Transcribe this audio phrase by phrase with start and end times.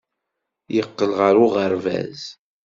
[0.75, 2.21] Yeqqel ɣer uɣerbaz.